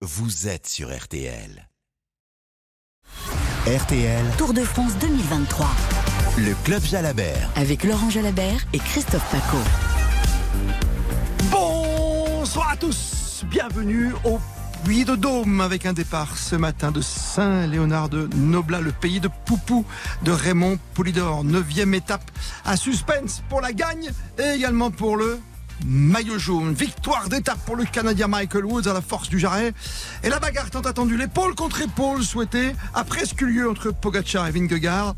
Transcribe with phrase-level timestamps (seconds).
[0.00, 1.68] vous êtes sur RTL.
[3.66, 5.68] RTL, Tour de France 2023
[6.38, 7.50] le club Jalabert.
[7.56, 9.56] avec Laurent Jalabert et Christophe Paco.
[11.50, 14.38] Bonsoir à tous, bienvenue au
[14.84, 19.28] Puy de Dôme avec un départ ce matin de Saint-Léonard de Noblat, le pays de
[19.46, 19.84] Poupou
[20.22, 21.42] de Raymond Poulidor.
[21.42, 22.30] Neuvième étape
[22.64, 25.40] à suspense pour la gagne et également pour le
[25.86, 26.72] maillot jaune.
[26.74, 29.72] Victoire d'étape pour le Canadien Michael Woods à la force du jarret.
[30.22, 34.46] Et la bagarre tant attendue, l'épaule contre épaule souhaitée, a presque eu lieu entre Pogacar
[34.46, 35.14] et Vingegaard.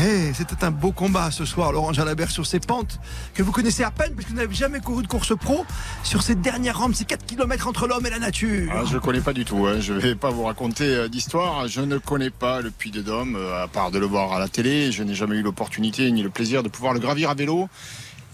[0.00, 3.00] Eh, C'était un beau combat ce soir, Laurent Jalabert, sur ces pentes
[3.34, 5.64] que vous connaissez à peine, puisque vous n'avez jamais couru de course pro,
[6.04, 8.70] sur ces dernières rampes, ces 4 km entre l'homme et la nature.
[8.74, 9.66] Ah, je ne connais pas du tout.
[9.66, 9.80] hein.
[9.80, 11.66] Je ne vais pas vous raconter euh, d'histoire.
[11.68, 14.38] Je ne connais pas le Puy de Dôme, euh, à part de le voir à
[14.38, 14.92] la télé.
[14.92, 17.68] Je n'ai jamais eu l'opportunité ni le plaisir de pouvoir le gravir à vélo.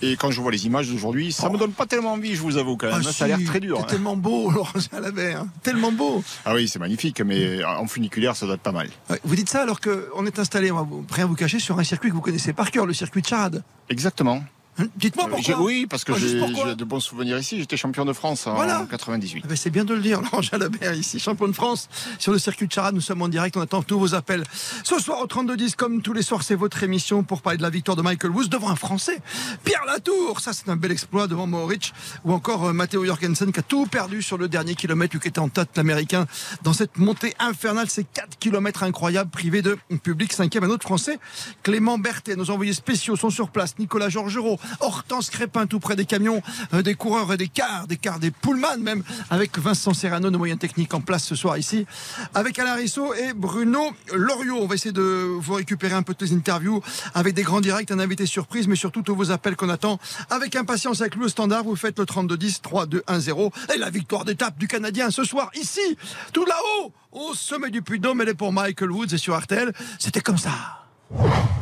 [0.05, 2.59] Et quand je vois les images d'aujourd'hui, ça me donne pas tellement envie, je vous
[2.59, 3.01] avoue quand même.
[3.07, 3.77] Ah, ça a l'air très dur.
[3.79, 3.87] c'est hein.
[3.89, 5.41] tellement beau, Laurent Jalabert.
[5.41, 5.49] hein.
[5.63, 6.23] Tellement beau.
[6.45, 8.89] Ah oui, c'est magnifique, mais en funiculaire, ça doit être pas mal.
[9.09, 11.85] Ouais, Vous dites ça alors qu'on est installé, on va rien vous cacher, sur un
[11.85, 13.63] circuit que vous connaissez par cœur, le circuit de Charade.
[13.89, 14.45] Exactement.
[14.79, 15.63] Hein, Dites-moi Euh, pourquoi.
[15.63, 17.59] oui, parce que Ah, j'ai de bons souvenirs ici.
[17.59, 18.87] J'étais champion de France en Voilà.
[18.91, 19.43] 98.
[19.45, 22.39] Ah ben, c'est bien de le dire, Laurent Jalabert ici, champion de France sur le
[22.39, 22.95] circuit de Charade.
[22.95, 24.43] Nous sommes en direct, on attend tous vos appels.
[24.83, 27.71] Ce soir au 32-10, comme tous les soirs, c'est votre émission pour parler de la
[27.71, 29.21] victoire de Michael Woods devant un Français.
[29.65, 31.93] Pierre Latour, ça c'est un bel exploit devant Mohoric
[32.25, 35.29] ou encore euh, Matteo Jorgensen qui a tout perdu sur le dernier kilomètre, lui qui
[35.29, 36.27] était en tête l'américain
[36.63, 40.33] dans cette montée infernale, ces 4 kilomètres incroyables privés de public.
[40.33, 41.19] Cinquième, un autre Français,
[41.63, 42.35] Clément Berthet.
[42.37, 43.79] Nos envoyés spéciaux sont sur place.
[43.79, 47.97] Nicolas Georgerot, Hortense Crépin, tout près des camions, euh, des coureurs et des cars, des
[47.97, 51.87] cars, des pullman même, avec Vincent Serrano, nos moyens techniques en place ce soir ici,
[52.35, 54.59] avec Alain Risseau et Bruno Loriot.
[54.61, 56.83] On va essayer de vous récupérer un peu de tes interviews
[57.15, 59.99] avec des grands directs, un invité surprise, mais surtout tous vos appels qu'on attend
[60.31, 61.65] avec impatience avec le standard.
[61.65, 65.97] Vous faites le 32-10, 3-2-1-0 et la victoire d'étape du Canadien ce soir ici,
[66.33, 68.21] tout là-haut, au sommet du Puy-de-Dôme.
[68.23, 69.73] Elle est pour Michael Woods et sur RTL.
[69.99, 70.51] C'était comme ça.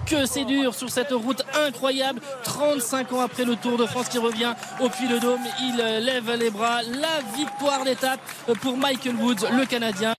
[0.07, 2.21] Que c'est dur sur cette route incroyable.
[2.45, 6.83] 35 ans après le Tour de France qui revient au Puy-le-Dôme, il lève les bras.
[6.83, 8.21] La victoire d'étape
[8.61, 10.15] pour Michael Woods, le Canadien.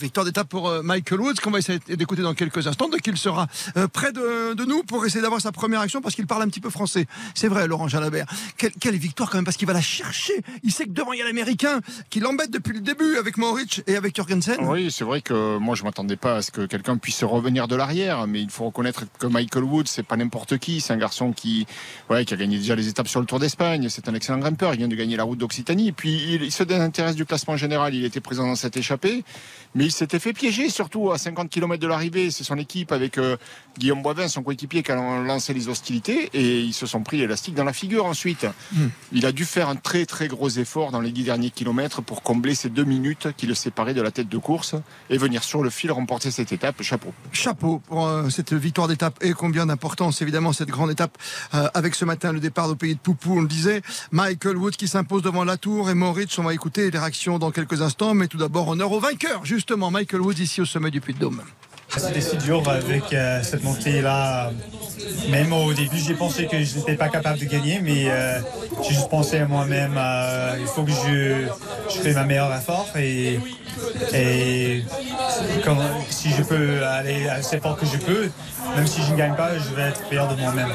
[0.00, 3.18] Victoire d'étape pour euh, Michael Woods, qu'on va essayer d'écouter dans quelques instants, dès qu'il
[3.18, 3.46] sera
[3.76, 6.60] euh, près de, nous pour essayer d'avoir sa première action, parce qu'il parle un petit
[6.60, 7.06] peu français.
[7.34, 8.26] C'est vrai, Laurent Jalabert.
[8.56, 10.32] Quelle, victoire quand même, parce qu'il va la chercher.
[10.62, 13.82] Il sait que devant, il y a l'Américain qui l'embête depuis le début avec Mohoric
[13.86, 14.56] et avec Jorgensen.
[14.62, 17.76] Oui, c'est vrai que moi je m'attendais pas à ce que quelqu'un puisse revenir de
[17.76, 21.32] l'arrière, mais il faut reconnaître que Michael Woods c'est pas n'importe qui, c'est un garçon
[21.32, 21.66] qui,
[22.08, 24.72] ouais, qui a gagné déjà les étapes sur le Tour d'Espagne, c'est un excellent grimpeur,
[24.74, 27.94] il vient de gagner la route d'Occitanie, puis il, il se désintéresse du classement général,
[27.94, 29.24] il était présent dans cette échappée,
[29.74, 33.18] mais il s'était fait piéger surtout à 50 km de l'arrivée, c'est son équipe avec
[33.18, 33.36] euh,
[33.76, 37.56] Guillaume Boivin, son coéquipier, qui a lancé les hostilités et ils se sont pris l'élastique
[37.56, 38.46] dans la figure ensuite.
[39.12, 42.22] Il a dû faire un très très gros effort dans les 10 derniers kilomètres pour
[42.22, 44.76] combler ces deux minutes qui le séparaient de la tête de course
[45.10, 46.80] et venir sur le fil remporter cette étape.
[46.82, 47.12] Chapeau.
[47.32, 51.18] Chapeau pour euh, cette victoire d'étape et combien d'importance évidemment cette grande étape
[51.54, 53.82] euh, avec ce matin le départ au pays de Poupou, on le disait.
[54.12, 57.50] Michael Woods qui s'impose devant la tour et Moritz, on va écouter les réactions dans
[57.50, 61.00] quelques instants, mais tout d'abord honneur au vainqueur justement, Michael Woods ici au sommet du
[61.00, 61.42] Puy-de-Dôme.
[61.96, 64.52] C'était si dur avec euh, cette montée-là.
[65.30, 68.40] Même au début, j'ai pensé que je n'étais pas capable de gagner, mais euh,
[68.82, 71.46] j'ai juste pensé à moi-même, euh, il faut que je,
[71.88, 73.40] je fais ma meilleure effort et,
[76.10, 78.28] si je peux aller assez fort que je peux,
[78.76, 80.68] même si je ne gagne pas, je vais être fier de moi-même.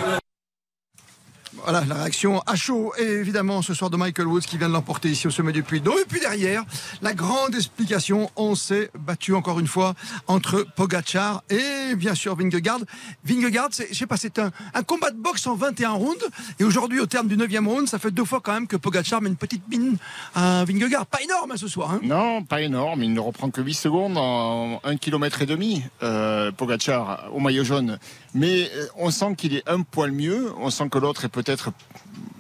[1.66, 5.10] Voilà la réaction à chaud évidemment ce soir de Michael Woods qui vient de l'emporter
[5.10, 5.82] ici au sommet du Puy.
[5.82, 6.64] Donc, et puis derrière,
[7.02, 9.96] la grande explication, on s'est battu encore une fois
[10.28, 12.82] entre Pogachar et bien sûr Vingegaard.
[13.24, 14.52] Vingegaard, je sais pas, c'est un,
[14.86, 16.24] combat de boxe en 21 rounds
[16.60, 19.24] et aujourd'hui au terme du 9e round, ça fait deux fois quand même que Pogachar
[19.24, 19.98] met une petite mine
[20.36, 21.08] à Vingegaard.
[21.08, 21.90] Pas énorme hein, ce soir.
[21.94, 22.00] Hein.
[22.04, 23.02] Non, pas énorme.
[23.02, 27.64] Il ne reprend que 8 secondes en 1 km et demi, euh, Pogacar au maillot
[27.64, 27.98] jaune.
[28.36, 30.52] Mais euh, on sent qu'il est un poil mieux.
[30.60, 31.72] On sent que l'autre est peut-être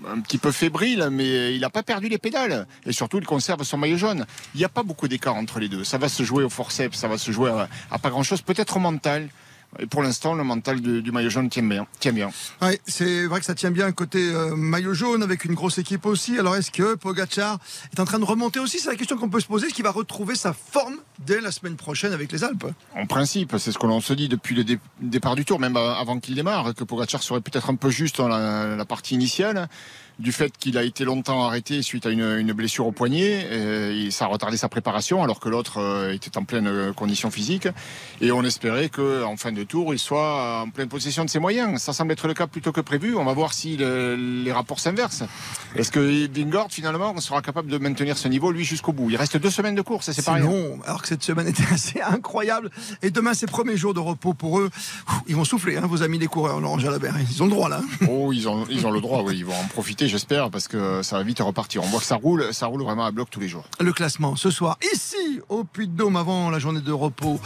[0.07, 2.67] un petit peu fébrile, mais il n'a pas perdu les pédales.
[2.85, 4.25] Et surtout, il conserve son maillot jaune.
[4.53, 5.85] Il n'y a pas beaucoup d'écart entre les deux.
[5.85, 7.49] Ça va se jouer au forceps, ça va se jouer
[7.89, 9.29] à, pas grand-chose, peut-être au mental.
[9.79, 11.87] Et pour l'instant, le mental du maillot jaune tient bien.
[11.99, 12.29] Tient bien.
[12.85, 16.37] C'est vrai que ça tient bien côté euh, maillot jaune avec une grosse équipe aussi.
[16.37, 17.57] Alors est-ce que Pogachar
[17.91, 18.79] est en train de remonter aussi?
[18.79, 19.67] C'est la question qu'on peut se poser.
[19.67, 22.67] Est-ce qu'il va retrouver sa forme dès la semaine prochaine avec les Alpes.
[22.95, 24.63] En principe, c'est ce que l'on se dit depuis le
[25.01, 28.27] départ du tour, même avant qu'il démarre, que Pogacar serait peut-être un peu juste dans
[28.27, 29.67] la partie initiale
[30.19, 33.47] du fait qu'il a été longtemps arrêté suite à une, blessure au poignet.
[33.51, 37.29] Et ça a retardé sa préparation alors que l'autre euh, était en pleine euh, condition
[37.31, 37.67] physique.
[38.21, 41.81] Et on espérait qu'en fin de tour, il soit en pleine possession de ses moyens.
[41.81, 43.15] Ça semble être le cas plutôt que prévu.
[43.15, 45.23] On va voir si les rapports s'inversent.
[45.75, 49.09] Est-ce que Vingord, finalement, sera capable de maintenir ce niveau, lui, jusqu'au bout?
[49.09, 52.01] Il reste deux semaines de course, c'est pas Non, alors que cette semaine était assez
[52.01, 52.71] incroyable.
[53.03, 54.71] Et demain, c'est premier jour de repos pour eux.
[55.27, 57.15] Ils vont souffler, hein, vos amis les coureurs, Laurent Jalabert.
[57.31, 57.81] Ils ont le droit, là.
[58.09, 59.37] Oh, ils ont, ils ont le droit, oui.
[59.37, 61.83] Ils vont en profiter j'espère, parce que ça va vite repartir.
[61.83, 63.65] On voit que ça roule, ça roule vraiment à bloc tous les jours.
[63.79, 67.39] Le classement ce soir, ici, au Puy-de-Dôme, avant la journée de repos,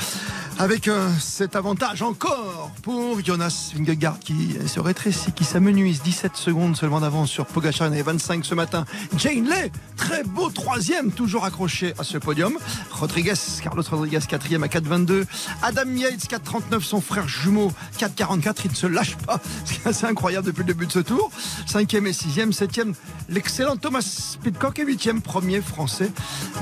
[0.59, 6.01] avec euh, cet avantage encore pour Jonas Vingegaard qui se rétrécit, qui s'amenuise.
[6.01, 8.83] 17 secondes seulement d'avance sur Pogacar, avait 25 ce matin.
[9.17, 12.57] Jane Lay, très beau troisième, toujours accroché à ce podium.
[12.91, 13.33] Rodriguez,
[13.63, 15.25] Carlos Rodriguez, quatrième à 4,22.
[15.63, 18.55] Adam Yates, 4,39, son frère jumeau, 4,44.
[18.65, 19.39] Il ne se lâche pas.
[19.65, 21.31] C'est assez incroyable depuis le début de ce tour.
[21.67, 22.93] Cinquième et sixième 7e,
[23.29, 26.11] l'excellent Thomas Pitcock et 8e, premier français.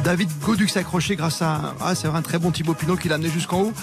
[0.04, 3.62] David Godux accroché grâce à ah, un très bon Thibaut Pinot qui l'a amené jusqu'en
[3.62, 3.74] haut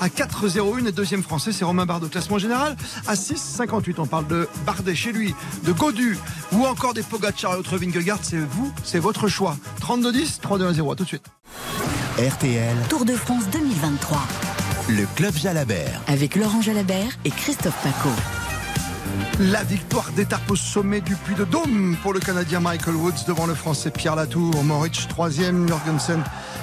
[0.00, 2.08] à 4-0-1 et deuxième français c'est Romain Bardot.
[2.08, 2.76] Classement général
[3.06, 3.94] à 6-58.
[3.98, 5.34] On parle de Bardet chez lui,
[5.64, 6.18] de Godu
[6.52, 8.18] ou encore des Pogacar et autres Vingegaard.
[8.22, 9.56] C'est vous, c'est votre choix.
[9.80, 10.92] 32-10, 3-2-0.
[10.92, 11.26] À tout de suite.
[12.18, 12.76] RTL.
[12.88, 14.18] Tour de France 2023.
[14.88, 16.00] Le Club Jalabert.
[16.06, 18.10] Avec Laurent Jalabert et Christophe Paco.
[19.40, 23.46] La victoire d'étape au sommet du Puy de Dôme pour le Canadien Michael Woods devant
[23.46, 26.22] le Français Pierre Latour, Moritz troisième, Jorgensen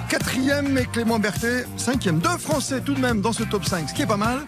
[0.10, 2.20] quatrième et Clément Berthet cinquième.
[2.20, 4.42] Deux Français tout de même dans ce top 5, ce qui est pas mal.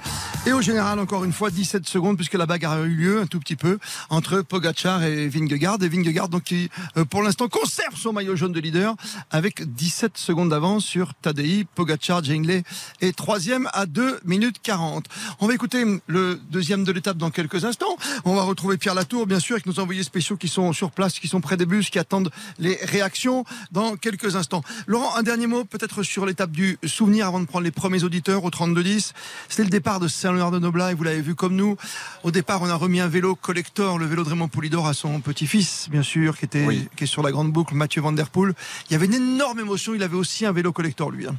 [0.46, 3.28] Et au général, encore une fois, 17 secondes puisque la bagarre a eu lieu un
[3.28, 3.80] tout petit peu
[4.10, 5.78] entre Pogachar et Vingegaard.
[5.82, 8.94] Et Vingegaard, donc, qui euh, pour l'instant conserve son maillot jaune de leader
[9.32, 12.64] avec 17 secondes d'avance sur Tadei, Pogachar, Jingley
[13.00, 15.06] et troisième à 2 minutes 40.
[15.40, 17.96] On va écouter le deuxième de l'étape dans quelques instants.
[18.26, 21.20] On va retrouver Pierre Latour, bien sûr, avec nos envoyés spéciaux qui sont sur place,
[21.20, 24.62] qui sont près des bus, qui attendent les réactions dans quelques instants.
[24.88, 28.44] Laurent, un dernier mot peut-être sur l'étape du souvenir avant de prendre les premiers auditeurs
[28.44, 29.14] au 32-10.
[29.48, 31.78] C'était le départ de Saint-Léonard de Noblat et vous l'avez vu comme nous.
[32.24, 35.20] Au départ, on a remis un vélo collector, le vélo de Raymond Poulidor à son
[35.20, 36.66] petit-fils, bien sûr, qui était
[36.96, 38.54] qui est sur la grande boucle, Mathieu Van Der Poel.
[38.90, 39.94] Il y avait une énorme émotion.
[39.94, 41.28] Il avait aussi un vélo collector, lui.
[41.28, 41.36] Hein.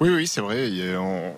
[0.00, 0.70] Oui, oui, c'est vrai.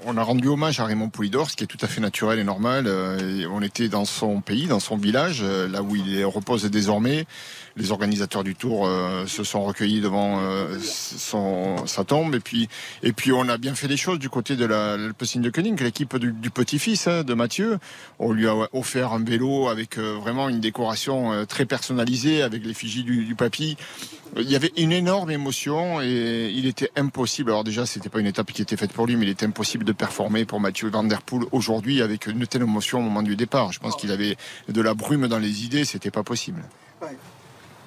[0.06, 2.44] On, a rendu hommage à Raymond Poulidor, ce qui est tout à fait naturel et
[2.44, 2.84] normal.
[2.86, 7.26] Euh, on était dans son pays, dans son village, euh, là où il repose désormais.
[7.76, 10.40] Les organisateurs du tour euh, se sont recueillis devant
[10.80, 12.34] son, sa tombe.
[12.34, 12.68] Et puis,
[13.02, 16.16] et puis, on a bien fait les choses du côté de l'Alpecin de Koenig, l'équipe
[16.16, 17.78] du, petit-fils hein, de Mathieu.
[18.18, 23.24] On lui a offert un vélo avec vraiment une décoration très personnalisée, avec l'effigie du,
[23.24, 23.76] du papy.
[24.36, 27.50] Il y avait une énorme émotion et il était impossible.
[27.50, 29.84] Alors déjà, c'était pas une étape qui était faite pour lui, mais il était impossible
[29.84, 33.36] de performer pour Mathieu Van Der Poel aujourd'hui avec une telle émotion au moment du
[33.36, 33.72] départ.
[33.72, 34.36] Je pense qu'il avait
[34.68, 36.62] de la brume dans les idées, c'était pas possible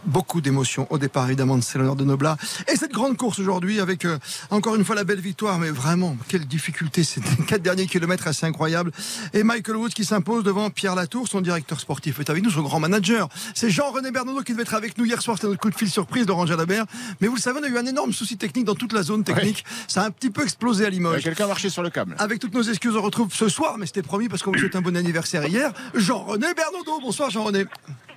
[0.06, 2.38] beaucoup d'émotions au départ évidemment de l'honneur de Noblat
[2.72, 4.18] et cette grande course aujourd'hui avec euh,
[4.52, 5.60] encore une fois la belle victoire.
[5.60, 7.04] Mais vraiment quelle difficulté.
[7.04, 8.92] C'était quatre derniers kilomètres assez incroyable
[9.34, 12.62] et Michael Woods qui s'impose devant Pierre Latour son directeur sportif est avec nous son
[12.62, 13.30] grand manager.
[13.54, 15.38] C'est Jean-René Bernaudot qui devait être avec nous hier soir.
[15.38, 16.86] C'était notre coup de fil surprise de Jalabert
[17.22, 19.24] mais vous le savez on a eu un énorme souci technique dans toute la zone
[19.24, 19.66] technique.
[19.88, 21.24] Ça a un petit peu explosé à Limoges.
[21.24, 22.16] Quelqu'un marché sur le câble.
[22.20, 24.76] Avec toutes nos excuses on retrouve ce soir mais c'était promis parce qu'on vous souhaite
[24.76, 25.72] un bon anniversaire hier.
[25.94, 27.66] Jean-René Bernaudot bonsoir Jean-René.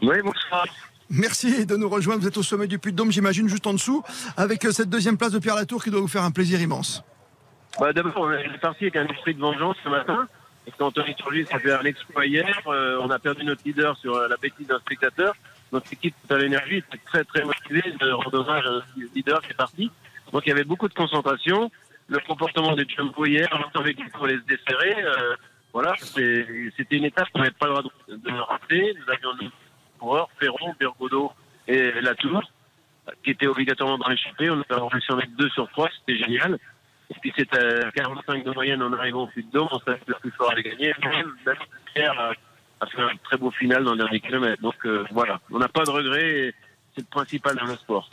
[0.02, 0.67] Oui bonsoir
[1.10, 2.20] Merci de nous rejoindre.
[2.20, 4.02] Vous êtes au sommet du Puy de Dôme, j'imagine, juste en dessous,
[4.37, 7.02] avec euh, cette deuxième place de Pierre Latour qui doit vous faire un plaisir immense.
[7.81, 10.28] Bah, D'abord, on est parti avec un esprit de vengeance ce matin.
[10.66, 13.96] Et quand Anthony Turgis a fait un exploit hier, euh, on a perdu notre leader
[13.96, 15.34] sur euh, la d'un spectateur.
[15.72, 18.64] Notre équipe à l'énergie était très très motivée de rendre hommage
[19.14, 19.90] leader qui est parti.
[20.32, 21.70] Donc il y avait beaucoup de concentration.
[22.08, 24.96] Le comportement des Jumbo hier, avec les les se desserrer,
[25.74, 28.94] voilà, c'était une étape qu'on n'avait pas le droit de, de rater.
[28.98, 29.50] Nous avions
[29.98, 31.32] coureurs, Ferron, Bergodo
[31.67, 32.43] et Latour,
[33.22, 34.50] qui étaient obligatoirement dans l'échappée.
[34.50, 36.58] On a réussi à mettre deux sur trois, c'était génial.
[37.10, 40.05] Et puis c'était à 45 de moyenne en arrivant au de Dôme, on savait que
[40.08, 40.93] le plus fort allait gagner.
[41.02, 41.32] Même
[41.94, 42.34] Pierre
[42.81, 44.62] a, fait un très beau final dans le dernier kilomètre.
[44.62, 46.55] Donc euh, voilà, on n'a pas de regrets,
[46.94, 48.10] c'est le principal dans le sport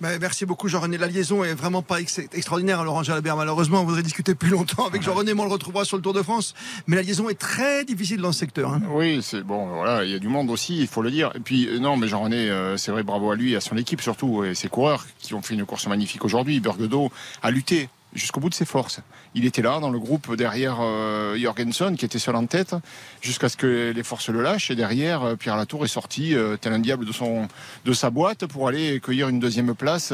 [0.00, 0.98] merci beaucoup Jean-René.
[0.98, 3.36] La liaison est vraiment pas extraordinaire, Laurent Jalabert.
[3.36, 6.12] Malheureusement, on voudrait discuter plus longtemps avec Jean-René, mais on le retrouvera sur le Tour
[6.12, 6.54] de France.
[6.86, 8.72] Mais la liaison est très difficile dans ce secteur.
[8.72, 8.82] Hein.
[8.90, 11.30] Oui, c'est bon, voilà, il y a du monde aussi, il faut le dire.
[11.34, 13.76] Et puis, euh, non, mais Jean-René, euh, c'est vrai, bravo à lui et à son
[13.76, 16.60] équipe surtout, et ses coureurs qui ont fait une course magnifique aujourd'hui.
[16.60, 17.10] Berguedo
[17.42, 19.00] a lutté jusqu'au bout de ses forces.
[19.34, 22.74] Il était là dans le groupe derrière euh, Jorgensen qui était seul en tête
[23.20, 26.56] jusqu'à ce que les forces le lâchent et derrière euh, Pierre Latour est sorti euh,
[26.56, 30.12] tel un diable de sa boîte pour aller cueillir une deuxième place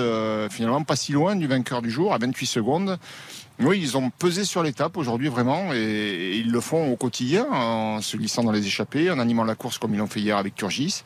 [0.51, 2.99] finalement pas si loin du vainqueur du jour à 28 secondes.
[3.61, 7.47] Oui, ils ont pesé sur l'étape aujourd'hui vraiment et, et ils le font au quotidien
[7.51, 10.37] en se glissant dans les échappées, en animant la course comme ils l'ont fait hier
[10.37, 11.03] avec Turgis.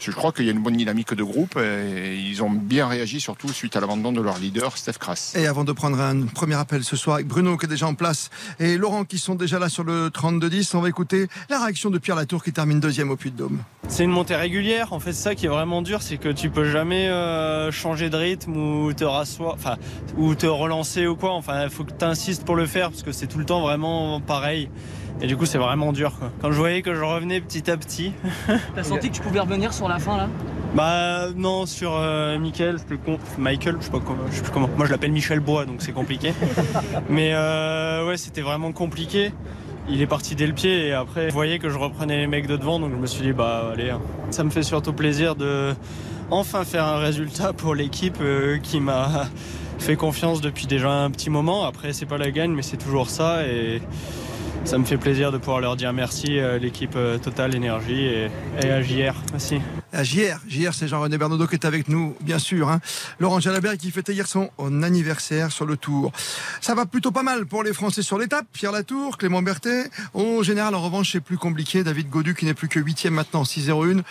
[0.00, 3.20] Je crois qu'il y a une bonne dynamique de groupe et ils ont bien réagi
[3.20, 5.34] surtout suite à l'abandon de leur leader Steph Kras.
[5.36, 7.92] Et avant de prendre un premier appel ce soir avec Bruno qui est déjà en
[7.92, 11.90] place et Laurent qui sont déjà là sur le 32-10, on va écouter la réaction
[11.90, 13.58] de Pierre Latour qui termine deuxième au Puy-de-Dôme.
[13.88, 14.94] C'est une montée régulière.
[14.94, 18.08] En fait, c'est ça qui est vraiment dur, c'est que tu peux jamais euh, changer
[18.08, 19.76] de rythme ou te rasseoir, enfin,
[20.16, 21.32] ou te relancer ou quoi.
[21.32, 23.60] Enfin, il faut que tu insistes pour le faire parce que c'est tout le temps
[23.60, 24.70] vraiment pareil.
[25.22, 26.12] Et du coup, c'est vraiment dur.
[26.18, 26.30] Quoi.
[26.40, 28.12] Quand je voyais que je revenais petit à petit.
[28.74, 30.28] T'as senti que tu pouvais revenir sur la fin là?
[30.74, 33.18] Bah non, sur euh, Michael, c'était con...
[33.38, 34.68] Michael, je sais pas comment, je sais plus comment.
[34.76, 36.32] Moi, je l'appelle Michel Bois, donc c'est compliqué.
[37.10, 39.32] Mais euh, ouais, c'était vraiment compliqué.
[39.88, 42.46] Il est parti dès le pied et après, je voyais que je reprenais les mecs
[42.46, 43.90] de devant, donc je me suis dit bah allez.
[43.90, 44.00] hein.
[44.30, 45.74] Ça me fait surtout plaisir de
[46.30, 49.26] enfin faire un résultat pour l'équipe euh, qui m'a
[49.80, 51.64] fait confiance depuis déjà un petit moment.
[51.64, 53.82] Après, c'est pas la gagne, mais c'est toujours ça et
[54.64, 58.30] ça me fait plaisir de pouvoir leur dire merci à l'équipe euh, Total Énergie et,
[58.70, 59.14] à JR.
[59.32, 59.58] Merci.
[59.92, 62.68] À JR, JR c'est Jean-René Bernaudot qui est avec nous, bien sûr.
[62.68, 62.80] hein.
[63.18, 64.48] Laurent Jalabert qui fêtait hier son
[64.82, 66.12] anniversaire sur le Tour.
[66.60, 68.46] Ça va plutôt pas mal pour les Français sur l'étape.
[68.52, 69.90] Pierre Latour, Clément Berthet.
[70.14, 71.82] Au général, en revanche, c'est plus compliqué.
[71.82, 74.02] David Godu qui n'est plus que 8 maintenant, 6-0-1.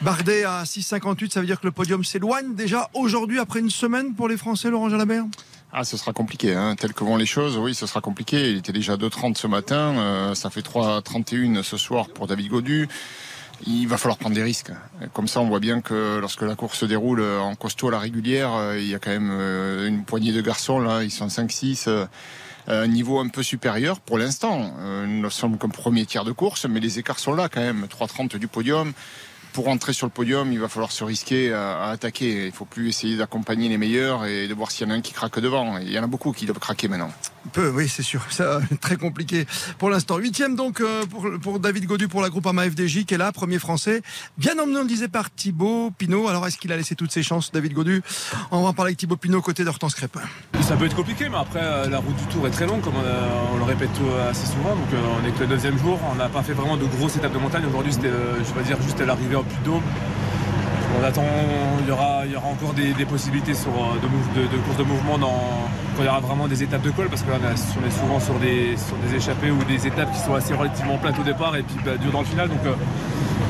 [0.00, 4.14] Bardet à 6-58, ça veut dire que le podium s'éloigne déjà aujourd'hui après une semaine
[4.14, 5.24] pour les Français, Laurent Jalabert?
[5.72, 6.76] Ah, ce sera compliqué, hein.
[6.76, 8.50] tel que vont les choses, oui, ce sera compliqué.
[8.50, 12.88] Il était déjà 2,30 ce matin, euh, ça fait 3,31 ce soir pour David Godu.
[13.66, 14.70] Il va falloir prendre des risques.
[15.12, 17.98] Comme ça, on voit bien que lorsque la course se déroule en costaud à la
[17.98, 21.26] régulière, euh, il y a quand même euh, une poignée de garçons, là, ils sont
[21.26, 21.88] 5-6.
[21.88, 22.06] euh,
[22.70, 24.74] un niveau un peu supérieur pour l'instant.
[25.06, 27.86] Nous sommes qu'un premier tiers de course, mais les écarts sont là quand même.
[27.86, 28.92] 3,30 du podium.
[29.52, 32.42] Pour entrer sur le podium, il va falloir se risquer à, à attaquer.
[32.44, 34.96] Il ne faut plus essayer d'accompagner les meilleurs et de voir s'il y en a
[34.96, 35.78] un qui craque devant.
[35.78, 37.10] Il y en a beaucoup qui doivent craquer maintenant.
[37.52, 38.20] Peu, oui, c'est sûr.
[38.30, 39.46] Ça, très compliqué
[39.78, 40.18] pour l'instant.
[40.18, 43.58] Huitième donc euh, pour, pour David Godu pour la Groupama FDJ qui est là, premier
[43.58, 44.02] français.
[44.36, 46.28] Bien emmené, on le disait, par Thibaut Pinot.
[46.28, 48.02] Alors, est-ce qu'il a laissé toutes ses chances, David Godu?
[48.50, 50.20] On va en parler avec Thibaut Pinot, côté d'Hortense Crépin.
[50.60, 52.94] Ça peut être compliqué, mais après, euh, la route du Tour est très longue, comme
[52.96, 54.74] on, a- on le répète euh, assez souvent.
[54.76, 55.98] Donc, euh, on est que le deuxième jour.
[56.12, 57.64] On n'a pas fait vraiment de grosses étapes de montagne.
[57.66, 59.82] Aujourd'hui, c'était, euh, je vais dire, juste l'arrivée au Puy-de-Dôme.
[61.00, 61.24] On attend,
[61.80, 64.82] il y aura, il y aura encore des, possibilités euh, de, de, de courses de
[64.82, 67.86] mouvement dans, quand il y aura vraiment des étapes de col, parce que là, on,
[67.86, 71.18] est souvent sur des, sur des échappées ou des étapes qui sont assez relativement plates
[71.18, 72.48] au départ et puis bah, dans le final.
[72.48, 72.72] Donc, euh,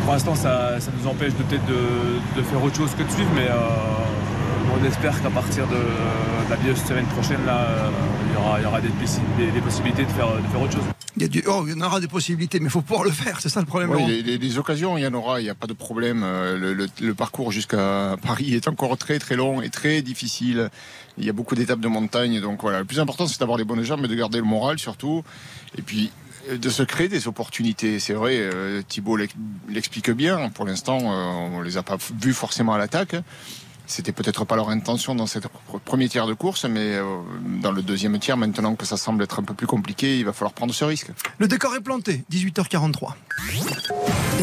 [0.05, 3.49] pour l'instant, ça, nous empêche peut-être de, de faire autre chose que de suivre, mais
[3.49, 3.55] euh,
[4.73, 7.91] on espère qu'à partir de, de la milieu de semaine prochaine, là, euh,
[8.29, 10.61] il y aura, il y aura des, possi- des- des possibilités de faire, de faire
[10.61, 10.83] autre chose.
[11.17, 13.05] Il y, a du- oh, il y en aura des possibilités, mais il faut pouvoir
[13.05, 13.41] le faire.
[13.41, 13.91] C'est ça le problème.
[13.91, 16.23] Oui, les occasions, il y en aura, il n'y a pas de problème.
[16.25, 20.71] Euh, Le, le- le parcours jusqu'à Paris est encore très très long et très difficile.
[21.17, 22.79] Il y a beaucoup d'étapes de montagne, donc voilà.
[22.81, 25.25] Le plus important, c'est d'avoir les bonnes jambes et de garder le moral surtout.
[25.77, 26.13] Et puis
[26.51, 27.99] euh, de se créer des opportunités.
[27.99, 28.49] C'est vrai,
[28.87, 29.35] Thibault l'ex-
[29.69, 30.51] l'explique bien.
[30.51, 33.17] Pour l'instant, on les a pas vus forcément à l'attaque.
[33.91, 37.05] C'était peut-être pas leur intention dans cette pr- premier tiers de course, mais euh,
[37.63, 40.35] dans le deuxième tiers, maintenant que ça semble être un peu plus compliqué, il va
[40.35, 41.09] falloir prendre ce risque.
[41.39, 43.15] Le décor est planté, 18h43.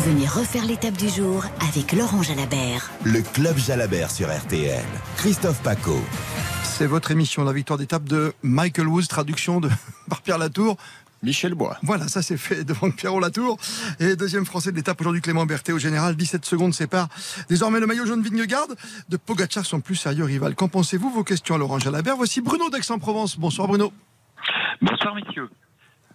[0.05, 2.89] Venez refaire l'étape du jour avec Laurent Jalabert.
[3.03, 4.83] Le Club Jalabert sur RTL.
[5.17, 5.99] Christophe Paco.
[6.63, 9.69] C'est votre émission, la victoire d'étape de Michael Woods, traduction de,
[10.09, 10.75] par Pierre Latour.
[11.25, 11.77] Michel Bois.
[11.81, 13.57] Voilà, ça c'est fait devant Pierrot Latour.
[13.99, 16.15] Et deuxième français de l'étape aujourd'hui, Clément Berthet au général.
[16.15, 17.09] 17 secondes séparent
[17.49, 18.75] désormais le maillot jaune Vignegarde
[19.09, 20.55] de Pogacar, son plus sérieux rival.
[20.55, 22.15] Qu'en pensez-vous Vos questions à Laurent Jalabert.
[22.15, 23.37] Voici Bruno d'Aix-en-Provence.
[23.39, 23.91] Bonsoir Bruno.
[24.81, 25.49] Bonsoir messieurs.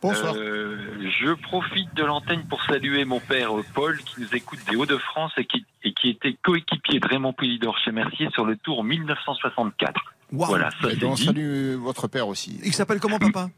[0.03, 0.35] Bonsoir.
[0.35, 0.79] Euh,
[1.21, 5.45] je profite de l'antenne pour saluer mon père Paul qui nous écoute des Hauts-de-France et
[5.45, 10.01] qui, et qui était coéquipier de Raymond Poulidor chez Mercier sur le Tour 1964.
[10.33, 10.49] Waouh.
[10.49, 11.25] Voilà, ça Et c'est donc, on dit.
[11.27, 12.61] salue votre père aussi.
[12.65, 13.51] Il s'appelle comment papa?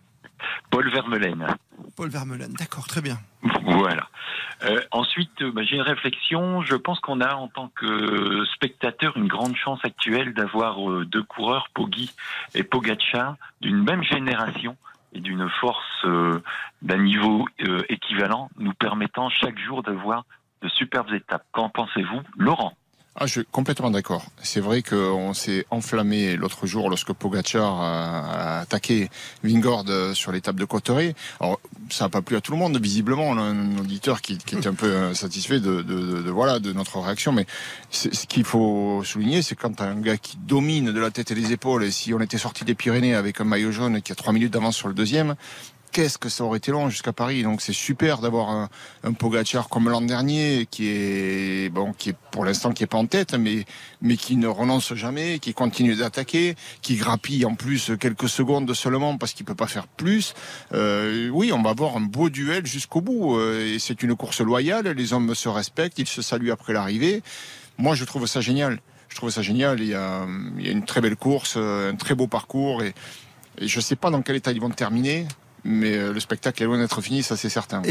[0.71, 1.47] Paul Vermeulen.
[1.97, 2.53] Paul Vermeulen.
[2.59, 3.19] D'accord, très bien.
[3.65, 4.09] Voilà.
[4.65, 6.63] Euh, ensuite, euh, bah, j'ai une réflexion.
[6.63, 11.23] Je pense qu'on a en tant que spectateur une grande chance actuelle d'avoir euh, deux
[11.23, 12.11] coureurs, Poggi
[12.55, 14.77] et Pogacar, d'une même génération
[15.13, 16.41] et d'une force euh,
[16.81, 20.25] d'un niveau euh, équivalent, nous permettant chaque jour de voir
[20.63, 21.45] de superbes étapes.
[21.53, 22.75] Qu'en pensez-vous, Laurent?
[23.15, 24.25] Ah, je suis complètement d'accord.
[24.43, 29.11] C'est vrai qu'on s'est enflammé l'autre jour lorsque Pogacar a, attaqué
[29.45, 31.15] Vingord sur l'étape de Cotteret.
[31.39, 33.25] Alors, ça n'a pas plu à tout le monde, visiblement.
[33.25, 36.73] On a un auditeur qui, qui est un peu satisfait de, de, de, voilà, de
[36.73, 37.33] notre réaction.
[37.33, 37.45] Mais
[37.91, 41.53] ce qu'il faut souligner, c'est quand un gars qui domine de la tête et des
[41.53, 44.33] épaules, et si on était sorti des Pyrénées avec un maillot jaune qui a trois
[44.33, 45.37] minutes d'avance sur le deuxième,
[45.93, 47.43] qu'est-ce que ça aurait été long jusqu'à Paris.
[47.43, 48.69] Donc c'est super d'avoir un,
[49.05, 52.99] un Pogacar comme l'an dernier, qui est bon, qui est pour l'instant qui est pas
[52.99, 53.65] en tête, mais
[54.01, 59.19] mais qui ne renonce jamais, qui continue d'attaquer, qui grappille en plus quelques secondes seulement
[59.19, 60.35] parce qu'il peut pas faire plus.
[60.73, 63.37] Euh, oui, on va avoir un beau duel jusqu'au bout.
[63.37, 64.89] Euh, et c'est une course loyale.
[64.89, 67.23] Les hommes se respectent, ils se saluent après l'arrivée.
[67.79, 68.81] Moi, je trouve ça génial.
[69.09, 69.81] Je trouve ça génial.
[69.81, 70.25] Il y a,
[70.59, 72.95] une très belle course, un très beau parcours et,
[73.59, 75.27] et je ne sais pas dans quel état ils vont terminer
[75.65, 77.83] mais euh, le spectacle est loin d'être fini, ça c'est certain.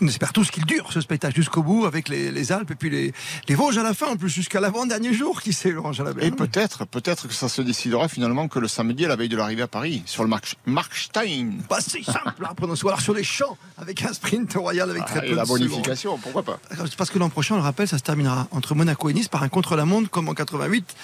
[0.00, 2.90] On espère tous qu'il dure ce spectacle jusqu'au bout avec les, les, Alpes et puis
[2.90, 3.12] les,
[3.48, 6.24] les Vosges à la fin, en plus jusqu'à l'avant-dernier jour, qui sait, Laurent Jalabert.
[6.24, 9.36] Et peut-être, peut-être que ça se décidera finalement que le samedi à la veille de
[9.36, 11.58] l'arrivée à Paris, sur le Mark, Markstein.
[11.68, 15.18] Pas si simple, hein, prenons soir sur les champs avec un sprint royal avec très
[15.18, 16.60] ah, peu la de bonification, pourquoi pas
[16.96, 19.42] Parce que l'an prochain, on le rappelle, ça se terminera entre Monaco et Nice par
[19.42, 20.94] un contre-la-montre comme en 88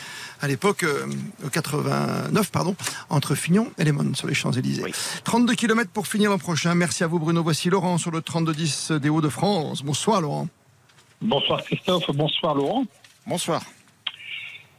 [0.41, 1.07] à l'époque, euh,
[1.53, 2.77] 89, pardon,
[3.09, 4.83] entre Fignon et Lemon sur les Champs-Élysées.
[4.85, 4.93] Oui.
[5.25, 6.75] 32 km pour finir l'an prochain.
[6.75, 7.43] Merci à vous, Bruno.
[7.43, 9.83] Voici Laurent sur le 32-10 des Hauts-de-France.
[9.83, 10.49] Bonsoir, Laurent.
[11.21, 12.11] Bonsoir, Christophe.
[12.15, 12.85] Bonsoir, Laurent.
[13.27, 13.63] Bonsoir.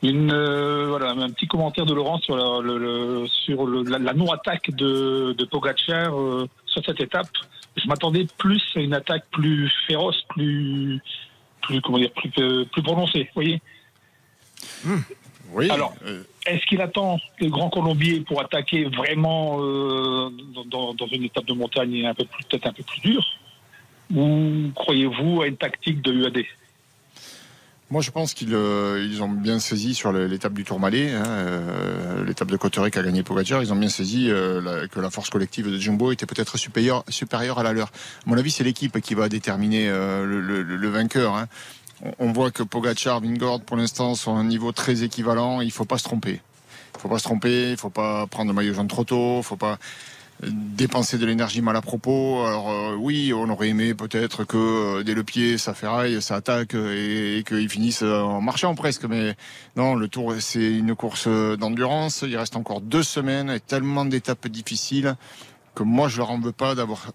[0.03, 3.97] Une, euh, voilà, un petit commentaire de Laurent sur, la, le, le, sur le, la,
[3.97, 7.29] la non-attaque de, de Pogacar euh, sur cette étape.
[7.75, 11.01] Je m'attendais plus à une attaque plus féroce, plus,
[11.62, 13.24] plus comment dire, plus, euh, plus prononcée.
[13.24, 13.62] Vous voyez.
[14.83, 14.95] Mmh.
[15.51, 15.69] Oui.
[15.69, 15.93] Alors,
[16.45, 19.57] est-ce qu'il attend le Grand Colombier pour attaquer vraiment
[20.65, 23.24] dans, dans, une étape de montagne un peu plus, peut-être un peu plus dure?
[24.13, 26.43] Ou croyez-vous à une tactique de UAD
[27.91, 32.50] moi, je pense qu'ils euh, ont bien saisi sur l'étape du Tourmalet, hein, euh, l'étape
[32.50, 35.77] de Cotteret qu'a gagné Pogacar, ils ont bien saisi euh, que la force collective de
[35.77, 37.03] Jumbo était peut-être supérieure,
[37.59, 37.89] à la leur.
[37.89, 37.91] À
[38.25, 41.35] mon avis, c'est l'équipe qui va déterminer le, le, vainqueur.
[41.35, 41.47] Hein
[42.17, 45.62] on voit que Pogacar, Vingord, pour l'instant, sont à un niveau très équivalent.
[45.62, 46.41] Il faut pas se tromper.
[46.95, 47.71] Il faut pas se tromper.
[47.71, 49.38] Il faut pas prendre le maillot jaune trop tôt.
[49.38, 49.77] Il faut pas
[50.44, 52.44] dépenser de l'énergie mal à propos.
[52.44, 56.36] Alors euh, oui, on aurait aimé peut-être que euh, dès le pied ça ferraille, ça
[56.36, 59.06] attaque et, et qu'ils finissent en marchant presque.
[59.06, 59.36] Mais
[59.75, 62.24] non, le Tour c'est une course d'endurance.
[62.27, 65.15] Il reste encore deux semaines et tellement d'étapes difficiles
[65.75, 67.12] que moi je leur en veux pas d'avoir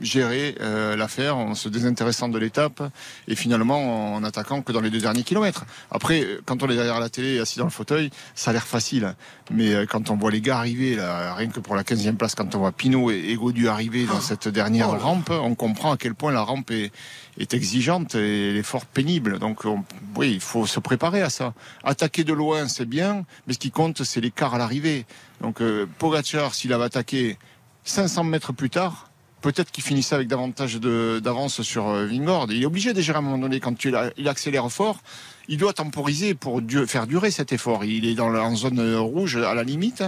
[0.00, 2.82] géré euh, l'affaire en se désintéressant de l'étape
[3.28, 5.64] et finalement en attaquant que dans les deux derniers kilomètres.
[5.90, 9.14] Après, quand on est derrière la télé assis dans le fauteuil, ça a l'air facile.
[9.50, 12.34] Mais euh, quand on voit les gars arriver, là, rien que pour la 15e place,
[12.34, 15.92] quand on voit Pinot et, et Gaudu arriver dans cette dernière Oh rampe, on comprend
[15.92, 16.92] à quel point la rampe est,
[17.38, 19.38] est exigeante et l'effort pénible.
[19.38, 19.84] Donc on-
[20.16, 21.54] oui, il faut se préparer à ça.
[21.82, 25.06] Attaquer de loin, c'est bien, mais ce qui compte, c'est l'écart à l'arrivée.
[25.40, 27.38] Donc euh, Pogacar, s'il avait attaqué
[27.84, 29.10] 500 mètres plus tard,
[29.42, 32.46] peut-être qu'il finissait avec davantage d'avance sur euh, Vingord.
[32.50, 35.00] Il est obligé de gérer à un moment donné, quand il accélère fort,
[35.48, 37.84] il doit temporiser pour faire durer cet effort.
[37.84, 40.02] Il est dans la, en zone euh, rouge à la limite,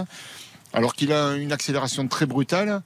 [0.73, 2.81] alors qu'il a une accélération très brutale.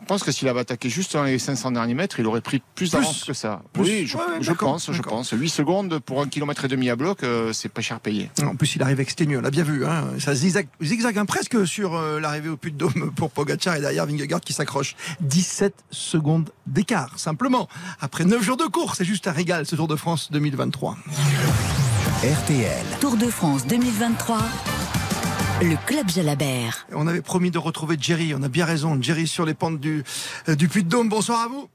[0.00, 2.62] Je pense que s'il avait attaqué juste dans les 500 derniers mètres, il aurait pris
[2.74, 3.62] plus d'avance que ça.
[3.72, 3.82] Plus.
[3.82, 5.30] Oui, je, Ouais, ouais, je d'accord, pense, je pense.
[5.30, 8.30] 8 secondes pour un kilomètre et demi à bloc, euh, c'est pas cher payé.
[8.42, 9.84] En plus, il arrive exténué, on l'a bien vu.
[9.86, 10.04] Hein.
[10.18, 13.80] Ça zigzague, zigzague hein, presque sur euh, l'arrivée au Puy de Dôme pour Pogacar et
[13.80, 14.96] derrière Vingegaard qui s'accroche.
[15.20, 17.68] 17 secondes d'écart, simplement.
[18.00, 20.96] Après 9 jours de course, c'est juste un régal ce Tour de France 2023.
[22.22, 22.84] RTL.
[23.00, 24.38] Tour de France 2023.
[25.62, 26.86] Le Club Jalabert.
[26.92, 29.00] On avait promis de retrouver Jerry, on a bien raison.
[29.00, 30.02] Jerry sur les pentes du,
[30.48, 31.08] euh, du Puy de Dôme.
[31.08, 31.68] Bonsoir à vous.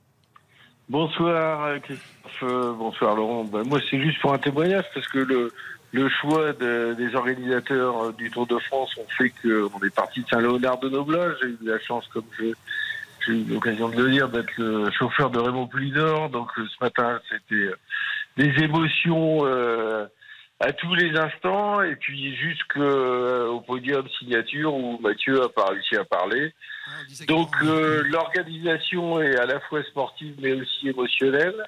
[0.89, 3.43] Bonsoir euh, Christophe, euh, bonsoir Laurent.
[3.45, 5.53] Ben, moi c'est juste pour un témoignage parce que le,
[5.93, 10.27] le choix de- des organisateurs du Tour de France ont fait qu'on est parti de
[10.27, 11.29] Saint-Léonard de Noblat.
[11.41, 12.53] J'ai eu la chance, comme je-
[13.25, 16.29] j'ai eu l'occasion de le dire, d'être le chauffeur de Raymond Poulidor.
[16.29, 17.71] Donc ce matin c'était
[18.37, 20.05] des émotions euh,
[20.59, 26.03] à tous les instants et puis jusqu'au podium signature où Mathieu a pas réussi à
[26.03, 26.53] parler.
[27.27, 31.63] Donc euh, l'organisation est à la fois sportive mais aussi émotionnelle.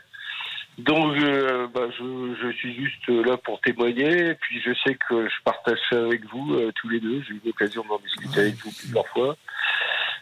[0.80, 5.28] Donc euh, bah, je, je suis juste là pour témoigner et puis je sais que
[5.28, 7.22] je partage ça avec vous euh, tous les deux.
[7.28, 9.38] J'ai eu l'occasion d'en discuter avec vous plusieurs fois.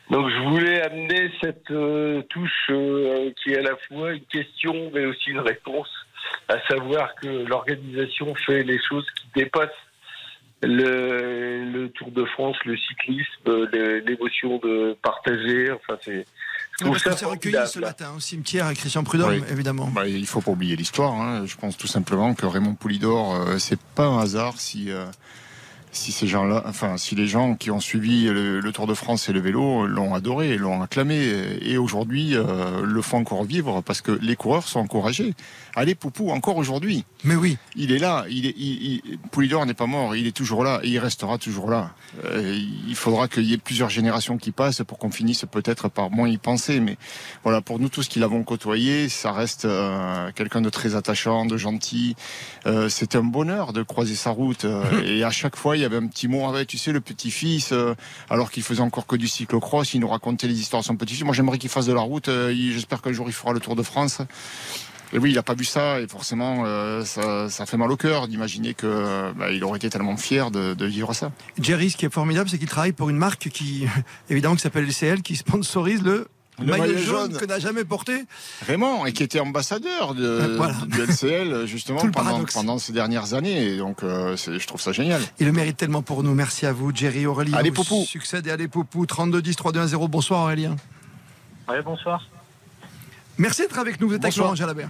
[0.10, 4.90] Donc je voulais amener cette euh, touche euh, qui est à la fois une question
[4.94, 5.90] mais aussi une réponse,
[6.50, 9.70] à savoir que l'organisation fait les choses qui dépassent
[10.64, 13.68] le, le Tour de France, le cyclisme,
[14.06, 15.72] l'émotion de partager.
[15.72, 16.26] Enfin, c'est,
[16.82, 19.44] Ouais, parce qu'on s'est recueilli ce matin au cimetière avec Christian Prudhomme, Oui.
[19.52, 19.88] évidemment.
[19.88, 21.14] Bah, il faut pas oublier l'histoire.
[21.14, 21.44] hein.
[21.46, 25.06] Je pense tout simplement que Raymond Poulidor, euh, c'est pas un hasard si euh,
[25.98, 29.28] si ces gens-là, enfin si les gens qui ont suivi le, le Tour de France
[29.30, 31.30] et le vélo l'ont adoré, l'ont acclamé
[31.62, 35.34] et aujourd'hui euh, le font encore vivre parce que les coureurs sont encouragés.
[35.76, 37.04] Allez Poupou, encore aujourd'hui.
[37.24, 37.58] Mais oui.
[37.76, 38.26] Il est là.
[38.30, 40.16] Il est, il- il- Poulidor n'est pas mort.
[40.16, 41.92] Il est toujours là et il restera toujours là.
[42.26, 42.58] Euh,
[42.88, 46.28] il faudra qu'il y ait plusieurs générations qui passent pour qu'on finisse peut-être par moins
[46.30, 46.80] y penser.
[46.80, 46.98] Mais
[47.44, 51.58] voilà, pour nous tous qui l'avons côtoyé, ça reste euh, quelqu'un de très attachant, de
[51.58, 52.16] gentil.
[52.90, 54.66] C'était un bonheur de croiser sa route.
[55.06, 56.54] et à chaque fois, il y avait un petit mot.
[56.66, 57.96] Tu sais, le petit-fils, euh,
[58.30, 61.24] alors qu'il faisait encore que du cyclocross, il nous racontait les histoires de son petit-fils.
[61.24, 62.30] Moi, j'aimerais qu'il fasse de la route.
[62.30, 64.22] Euh, J'espère qu'un jour, il fera le Tour de France.
[65.14, 67.96] Et oui, il n'a pas vu ça et forcément, euh, ça, ça fait mal au
[67.96, 71.32] cœur d'imaginer que bah, il aurait été tellement fier de, de vivre ça.
[71.62, 73.88] Jerry, ce qui est formidable, c'est qu'il travaille pour une marque qui,
[74.30, 76.28] évidemment, qui s'appelle LCL, qui sponsorise le,
[76.60, 77.38] Le maillot maillot jaune, jaune.
[77.40, 78.26] que n'a jamais porté.
[78.66, 80.74] Raymond, et qui était ambassadeur de, Voilà.
[80.88, 82.02] de LCL justement
[82.54, 83.64] pendant, ces dernières années.
[83.74, 85.22] Et donc, euh, je trouve ça génial.
[85.40, 86.34] Il le mérite tellement pour nous.
[86.34, 87.58] Merci à vous, Jerry, Aurélien.
[87.58, 88.04] Allez, vous Poupou.
[88.06, 89.06] Succède et allez, Poupou.
[89.06, 90.08] 32 10 3 2 1 0.
[90.08, 90.76] Bonsoir, Aurélien.
[91.70, 92.28] Ouais, bonsoir.
[93.38, 94.08] Merci d'être avec nous.
[94.08, 94.46] Vous êtes avec Bonsoir.
[94.48, 94.90] Laurent Jalabert.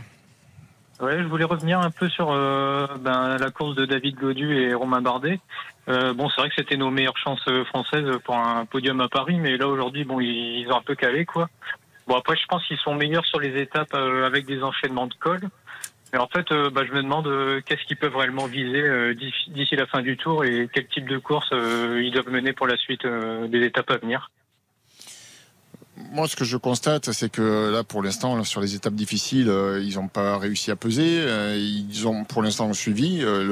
[1.00, 4.74] Ouais, je voulais revenir un peu sur euh, ben, la course de David Godu et
[4.74, 5.40] Romain Bardet.
[5.90, 9.08] Euh, bon, c'est vrai que c'était nos meilleures chances euh, françaises pour un podium à
[9.08, 11.50] Paris, mais là aujourd'hui, bon, ils, ont un peu calé, quoi.
[12.08, 15.14] Bon, après, je pense qu'ils sont meilleurs sur les étapes euh, avec des enchaînements de
[15.14, 15.42] col.
[16.14, 19.14] Mais en fait, euh, bah, je me demande euh, qu'est-ce qu'ils peuvent réellement viser
[19.50, 22.78] d'ici la fin du tour et quel type de course ils doivent mener pour la
[22.78, 24.32] suite des étapes à venir.
[26.12, 29.82] Moi, ce que je constate, c'est que là, pour l'instant, sur les étapes difficiles, euh,
[29.84, 31.20] ils n'ont pas réussi à peser.
[31.22, 33.44] Euh, ils ont, pour l'instant, suivi euh,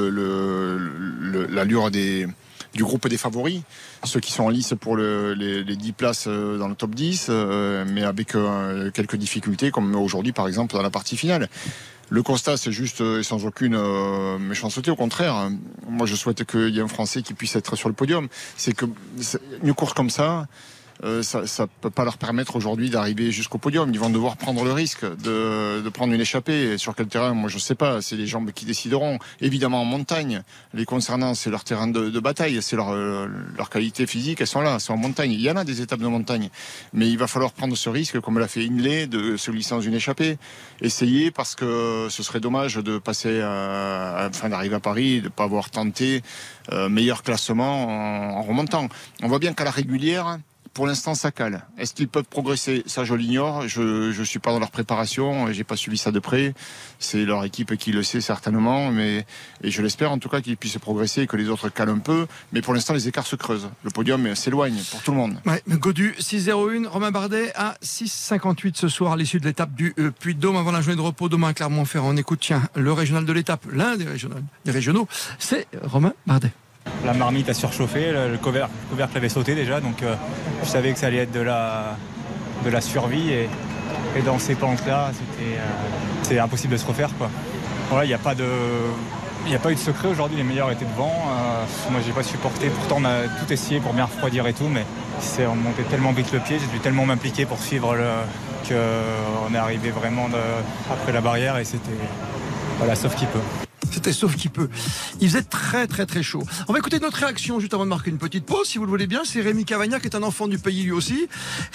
[1.50, 3.62] l'allure du groupe des favoris,
[4.04, 7.28] ceux qui sont en lice pour le- les, les 10 places dans le top 10,
[7.30, 8.34] euh, mais avec
[8.94, 11.50] quelques difficultés, comme aujourd'hui, par exemple, dans la partie finale.
[12.10, 13.78] Le constat, c'est juste et sans aucune
[14.38, 15.34] méchanceté, au contraire.
[15.36, 15.54] hein.
[15.90, 18.28] Moi, je souhaite qu'il y ait un Français qui puisse être sur le podium.
[18.58, 18.86] C'est que
[19.64, 20.48] une course comme ça,
[21.04, 23.90] euh, ça ne peut pas leur permettre aujourd'hui d'arriver jusqu'au podium.
[23.94, 26.78] Ils vont devoir prendre le risque de, de prendre une échappée.
[26.78, 28.02] Sur quel terrain Moi, je ne sais pas.
[28.02, 29.20] C'est les jambes qui décideront.
[29.42, 33.28] Évidemment, en montagne, les concernant, c'est leur terrain de, de bataille, c'est leur, euh,
[33.58, 34.42] leur qualité physique.
[34.42, 35.32] Elles sont là, elles sont en montagne.
[35.32, 36.50] Il y en a des étapes de montagne.
[36.94, 39.82] Mais il va falloir prendre ce risque, comme l'a fait Inley, de se glisser dans
[39.82, 40.38] une échappée.
[40.82, 45.30] Essayer, parce que ce serait dommage de passer, à, enfin, d'arriver à Paris, de ne
[45.30, 46.22] pas avoir tenté
[46.72, 48.88] euh, meilleur classement en, en remontant.
[49.22, 50.40] On voit bien qu'à la régulière,
[50.76, 51.66] pour l'instant, ça cale.
[51.78, 52.84] Est-ce qu'ils peuvent progresser?
[52.86, 53.66] Ça, je l'ignore.
[53.66, 55.52] Je ne suis pas dans leur préparation.
[55.54, 56.54] J'ai pas suivi ça de près.
[57.00, 59.26] C'est leur équipe qui le sait certainement, mais
[59.64, 62.00] et je l'espère en tout cas qu'ils puissent progresser et que les autres calent un
[62.00, 62.28] peu.
[62.52, 63.70] Mais pour l'instant, les écarts se creusent.
[63.84, 65.38] Le podium s'éloigne pour tout le monde.
[65.46, 70.12] Ouais, Godu 6-0-1, Romain Bardet à 6-58 ce soir à l'issue de l'étape du euh,
[70.12, 72.10] Puy-de-Dôme avant la journée de repos demain à Clermont-Ferrand.
[72.10, 74.06] On écoute, tiens, le régional de l'étape, l'un des,
[74.66, 75.08] des régionaux,
[75.40, 76.52] c'est Romain Bardet.
[77.06, 80.16] La marmite a surchauffé, le, le couvercle, le couvercle avait sauté déjà, donc euh,
[80.64, 81.96] je savais que ça allait être de la,
[82.82, 83.32] survie.
[83.32, 83.48] Et,
[84.26, 87.10] dans ces pentes-là, c'était, euh, impossible de se refaire.
[87.18, 87.30] Quoi.
[87.90, 88.34] Voilà, il n'y a pas
[89.72, 91.14] eu de secret aujourd'hui, les meilleurs étaient devant.
[91.14, 92.70] Euh, moi, j'ai pas supporté.
[92.70, 94.86] Pourtant, on a tout essayé pour bien refroidir et tout, mais
[95.48, 97.96] on montait tellement vite le pied, j'ai dû tellement m'impliquer pour suivre
[98.68, 100.28] qu'on est arrivé vraiment
[100.92, 101.92] après la barrière et c'était.
[102.80, 103.65] Voilà, sauf qui peut.
[103.96, 104.68] C'était sauf qui peut.
[105.22, 106.44] Il faisait très très très chaud.
[106.68, 108.90] On va écouter notre réaction juste avant de marquer une petite pause, si vous le
[108.90, 109.22] voulez bien.
[109.24, 111.30] C'est Rémi Cavagnac qui est un enfant du pays lui aussi.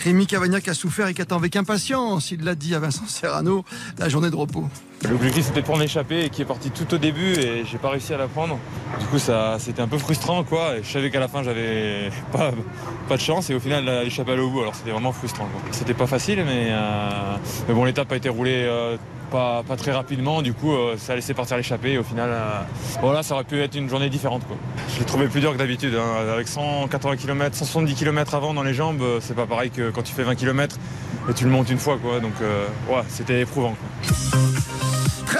[0.04, 3.64] Rémi Cavagnac a souffert et qui attend avec impatience, il l'a dit à Vincent Serrano,
[3.96, 4.68] la journée de repos.
[5.08, 7.88] L'objectif c'était de prendre l'échappée et qui est parti tout au début et j'ai pas
[7.88, 8.58] réussi à la prendre.
[9.00, 10.74] Du coup ça c'était un peu frustrant quoi.
[10.82, 12.50] Je savais qu'à la fin j'avais pas,
[13.08, 15.48] pas de chance et au final l'échappée allait au bout alors c'était vraiment frustrant.
[15.70, 18.98] C'était pas facile mais, euh, mais bon l'étape a été roulée euh,
[19.30, 22.60] pas, très rapidement du coup euh, ça a laissé partir l'échappée au final euh,
[23.00, 24.56] voilà ça aurait pu être une journée différente quoi.
[24.94, 26.28] Je l'ai trouvé plus dur que d'habitude hein.
[26.32, 30.02] avec 180 km, 170 km avant dans les jambes euh, c'est pas pareil que quand
[30.02, 30.76] tu fais 20 km
[31.28, 33.74] et tu le montes une fois quoi donc ouais c'était éprouvant.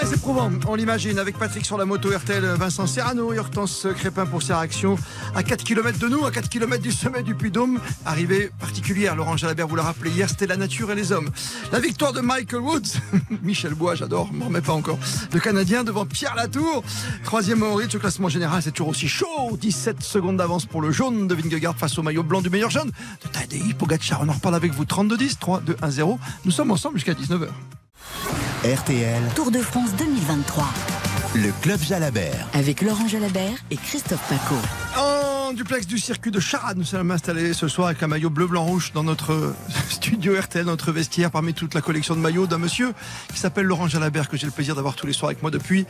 [0.00, 4.42] Très éprouvant, on l'imagine, avec Patrick sur la moto RTL, Vincent Serrano Hortense Crépin pour
[4.42, 4.96] ses réactions.
[5.34, 9.36] À 4 km de nous, à 4 km du sommet du Puy-Dôme, arrivée particulière, Laurent
[9.36, 11.28] Jalabert vous l'a rappelé hier, c'était la nature et les hommes.
[11.70, 12.94] La victoire de Michael Woods,
[13.42, 14.98] Michel Bois, j'adore, m'en remets pas encore.
[15.34, 16.82] Le Canadien devant Pierre Latour,
[17.24, 21.28] troisième au rythme, classement général, c'est toujours aussi chaud, 17 secondes d'avance pour le jaune
[21.28, 22.90] de Vingegaard face au maillot blanc du meilleur jaune
[23.22, 24.22] de Tadej Pogacar.
[24.22, 26.18] On en reparle avec vous, 32-10, 3, 2, 1, 0.
[26.46, 27.48] Nous sommes ensemble jusqu'à 19h.
[28.64, 30.64] RTL, Tour de France 2023
[31.34, 32.46] le club Jalabert.
[32.52, 34.56] avec Laurent Jalabert et Christophe Paco.
[34.98, 38.30] En En duplex du circuit de Charade, nous sommes installés ce soir avec un maillot
[38.30, 39.52] bleu, blanc, rouge dans notre
[39.88, 42.92] studio RTL, notre vestiaire, parmi toute la collection de maillots d'un monsieur
[43.32, 45.86] qui s'appelle Laurent Jalabert, que j'ai le plaisir d'avoir tous les soirs avec moi depuis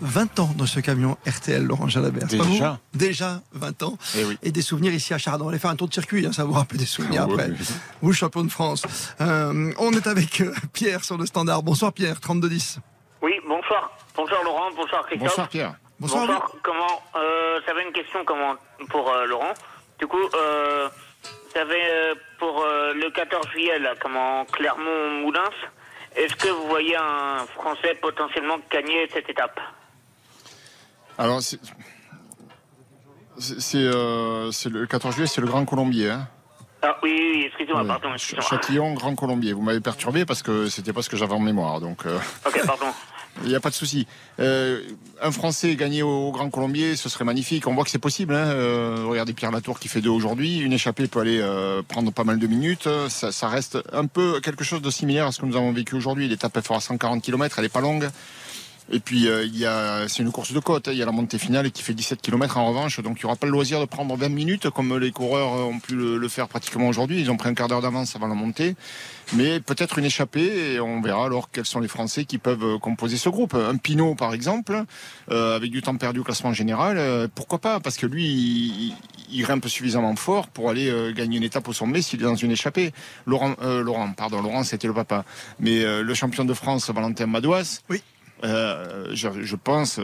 [0.00, 2.26] 20 ans dans ce camion RTL, Laurent Jalabert.
[2.26, 3.98] Déjà Déjà 20 ans.
[4.16, 4.38] Eh oui.
[4.42, 5.42] Et des souvenirs ici à Charade.
[5.42, 7.28] On va aller faire un tour de circuit, hein, ça vous rappelle des souvenirs Ah
[7.28, 7.50] oui, après.
[7.50, 7.66] oui.
[8.00, 8.82] Vous, champion de France.
[9.20, 11.62] Euh, on est avec euh, Pierre sur le standard.
[11.62, 12.78] Bonsoir Pierre, 32-10.
[13.20, 13.90] Oui, bonsoir.
[14.16, 15.28] Bonsoir Laurent, bonsoir Christophe.
[15.28, 15.74] Bonsoir, Pierre.
[16.02, 18.56] Bonsoir, Comment euh, J'avais une question comment
[18.90, 19.54] pour euh, Laurent.
[20.00, 20.88] Du coup, euh,
[21.54, 25.50] j'avais euh, pour euh, le 14 juillet là, comment Clermont-Moulins.
[26.16, 29.60] Est-ce que vous voyez un Français potentiellement gagner cette étape?
[31.18, 31.60] Alors, c'est.
[33.38, 36.10] c'est- le 14 juillet, c'est le Grand Colombier.
[36.10, 36.26] Hein.
[36.82, 37.86] Ah oui, oui, excusez-moi, Oui.
[37.88, 38.44] pardon, excusez-moi.
[38.50, 39.52] Châtillon, Grand Colombier.
[39.52, 41.78] Vous m'avez perturbé parce que c'était pas ce que j'avais en mémoire.
[41.80, 42.86] Donc, euh, Ok, pardon.
[43.42, 44.06] il n'y a pas de souci.
[44.40, 44.82] Euh,
[45.20, 47.66] un Français gagner au Grand Colombier, ce serait magnifique.
[47.66, 48.34] On voit que c'est possible.
[48.34, 48.46] Hein.
[48.46, 50.58] Euh, regardez Pierre Latour qui fait deux aujourd'hui.
[50.58, 52.88] Une échappée peut aller euh, prendre pas mal de minutes.
[53.08, 56.28] Ça, reste un peu quelque chose de similaire à ce que nous avons vécu aujourd'hui.
[56.28, 58.08] L'étape elle fera 140 km, elle est pas longue.
[58.90, 60.88] Et puis euh, il y a, c'est une course de côte.
[60.88, 60.92] hein.
[60.92, 63.26] Il y a la montée finale qui fait 17 km en revanche, donc il n'y
[63.26, 66.28] aura pas le loisir de prendre 20 minutes comme les coureurs ont pu le, le
[66.28, 67.20] faire pratiquement aujourd'hui.
[67.20, 68.74] Ils ont pris un quart d'heure d'avance avant la montée,
[69.34, 72.78] mais peut-être une échappée et on verra alors quels sont les Français qui peuvent euh,
[72.78, 73.54] composer ce groupe.
[73.54, 74.84] Un Pinot par exemple,
[75.30, 77.78] euh, avec du temps perdu au classement général, euh, pourquoi pas?
[77.80, 78.94] Parce que lui, il,
[79.30, 82.34] il grimpe suffisamment fort pour aller euh, gagner une étape au sommet s'il est dans
[82.34, 82.92] une échappée.
[83.26, 85.24] Laurent, euh, Laurent, pardon, Laurent, c'était le papa.
[85.60, 88.02] Mais le champion de France, Valentin Madouas, oui.
[88.42, 90.00] Je, je pense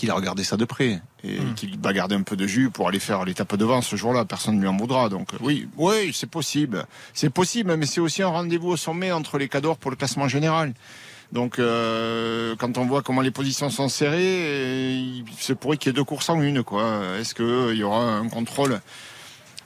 [0.00, 2.88] qu'il a regardé ça de près et qu'il va garder un peu de jus pour
[2.88, 4.24] aller faire l'étape devant ce jour-là.
[4.24, 5.10] Personne ne lui en voudra.
[5.10, 6.86] Donc euh, oui, oui, c'est possible.
[7.12, 10.26] C'est possible, mais c'est aussi un rendez-vous au sommet entre les cadors pour le classement
[10.26, 10.72] général.
[11.32, 15.90] Donc euh, quand on voit comment les positions sont serrées, euh, il se pourrait qu'il
[15.90, 16.62] y ait deux courses en une.
[16.62, 17.02] quoi.
[17.18, 18.80] Est-ce qu'il y aura un contrôle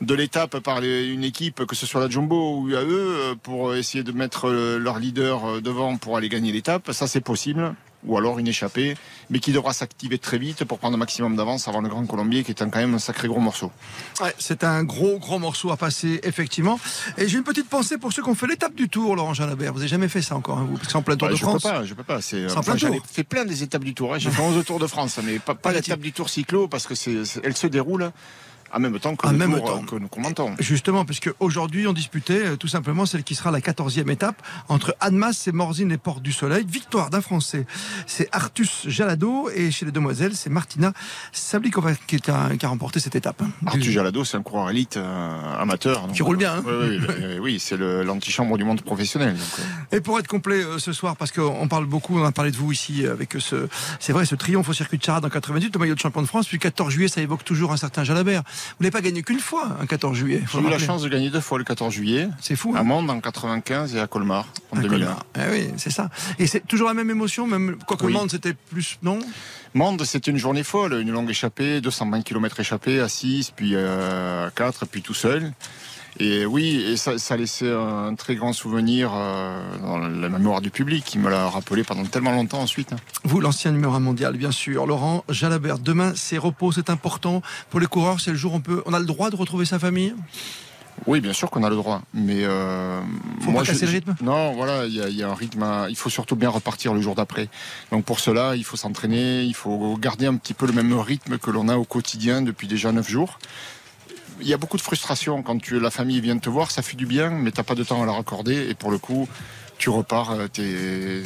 [0.00, 3.74] de l'étape par les- une équipe, que ce soit la Jumbo ou UAE, euh, pour
[3.74, 6.90] essayer de mettre euh, leur leader euh, devant pour aller gagner l'étape.
[6.92, 7.74] Ça, c'est possible.
[8.06, 8.98] Ou alors une échappée,
[9.30, 12.44] mais qui devra s'activer très vite pour prendre un maximum d'avance avant le Grand Colombier,
[12.44, 13.72] qui est un- quand même un sacré gros morceau.
[14.20, 16.78] Ouais, c'est un gros, gros morceau à passer, effectivement.
[17.16, 19.72] Et j'ai une petite pensée pour ceux qui ont fait l'étape du Tour, Laurent Jalabert.
[19.72, 21.32] Vous n'avez jamais fait ça encore, hein, vous Parce que c'est en plein Tour Bah,
[21.32, 21.62] de je France.
[21.62, 22.20] peux pas, je peux pas.
[22.20, 22.94] C'est, C'est en plein tour.
[23.10, 24.12] fait plein des étapes du Tour.
[24.12, 24.18] hein.
[24.18, 26.94] J'ai fait 11 Tours de France, mais pas, pas l'étape du Tour cyclo parce que
[26.94, 28.10] c'est- elle se déroule
[28.74, 29.82] en même temps que En le même Tour temps.
[29.82, 30.50] euh, que nous commentons.
[30.58, 34.94] Justement, puisque aujourd'hui on disputait euh, tout simplement celle qui sera la 14e étape entre
[35.00, 36.64] Annemasse et Morzine et Porte du Soleil.
[36.68, 37.66] Victoire d'un Français,
[38.06, 40.92] c'est Artus Jalado et chez les demoiselles, c'est Martina
[41.32, 43.42] Sablikova qui, a remporté cette étape.
[43.66, 46.08] Arthur Jalado, c'est un coureur élite euh, amateur.
[46.12, 46.62] Qui roule bien, hein.
[46.66, 49.34] Oui, oui, oui, oui, c'est l'antichambre du monde professionnel.
[49.34, 49.42] donc,
[49.92, 49.96] euh.
[49.96, 52.56] Et pour être complet euh, ce soir, parce qu'on parle beaucoup, on a parlé de
[52.56, 53.68] vous ici euh, avec ce,
[54.00, 56.26] c'est vrai, ce triomphe au circuit de Charade en 98, le maillot de champion de
[56.26, 58.42] France, puis le 14 juillet, ça évoque toujours un certain Jalabert.
[58.78, 60.42] Vous n'avez pas gagné qu'une fois, un 14 juillet.
[60.52, 62.28] J'ai eu la chance de gagner deux fois le 14 juillet.
[62.40, 62.74] C'est fou.
[62.74, 62.82] À hein.
[62.82, 64.98] Mende en 95 et à Colmar en À 2001.
[65.06, 65.26] Colmar.
[65.36, 66.10] Eh oui, c'est ça.
[66.38, 68.12] Et c'est toujours la même émotion, même quoi que Oui.
[68.12, 69.18] monde c'était plus non?
[69.74, 74.46] Mende, c'était une journée folle, une longue échappée, 220 km échappée à 6, puis euh,
[74.46, 75.52] à 4, puis tout seul.
[76.20, 80.70] Et oui, et ça, ça laissait un très grand souvenir euh, dans la mémoire du
[80.70, 82.92] public, qui me l'a rappelé pendant tellement longtemps ensuite.
[82.92, 82.96] hein.
[83.24, 84.86] Vous, l'ancien numéro un mondial, bien sûr.
[84.86, 88.20] Laurent Jalabert, demain, c'est repos, c'est important pour les coureurs.
[88.20, 90.14] C'est le jour où on peut, on a le droit de retrouver sa famille?
[91.08, 93.00] Oui, bien sûr qu'on a le droit, mais euh,
[93.40, 94.14] Faut pas casser le rythme?
[94.22, 95.64] Non, voilà, il y, a- y a un rythme.
[95.64, 97.48] à- il faut surtout bien repartir le jour d'après.
[97.90, 101.36] Donc pour cela, il faut s'entraîner, il faut garder un petit peu le même rythme
[101.38, 103.40] que l'on a au quotidien depuis déjà neuf jours.
[104.40, 106.96] Il y a beaucoup de frustration quand tu, la famille vient te voir, ça fait
[106.96, 109.28] du bien, mais t'as pas de temps à la raccorder et pour le coup.
[109.76, 111.22] Tu repars, euh, t'es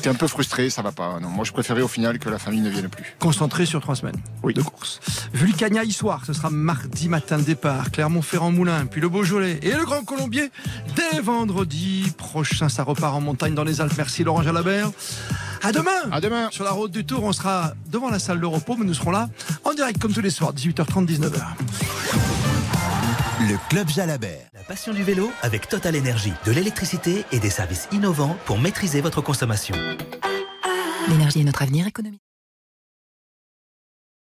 [0.00, 1.18] t'es un peu frustré, ça va pas.
[1.20, 3.16] Non, moi, je préférais au final que la famille ne vienne plus.
[3.18, 5.00] Concentré sur trois semaines de course.
[5.32, 7.90] Vulcania soir, ce sera mardi matin départ.
[7.90, 10.50] Clermont-Ferrand-Moulin, puis le Beaujolais et le Grand Colombier
[10.94, 12.68] dès vendredi prochain.
[12.68, 13.94] Ça repart en montagne dans les Alpes.
[13.96, 14.90] Merci Laurent Jalabert.
[15.62, 15.90] À demain.
[16.12, 16.48] À demain.
[16.52, 19.10] Sur la route du Tour, on sera devant la salle de repos, mais nous serons
[19.10, 19.28] là
[19.64, 22.37] en direct comme tous les soirs, 18h30, 19h.
[23.40, 24.48] Le Club Jalabert.
[24.52, 29.00] La passion du vélo avec Total Énergie, de l'électricité et des services innovants pour maîtriser
[29.00, 29.76] votre consommation.
[31.08, 32.27] L'énergie est notre avenir économique.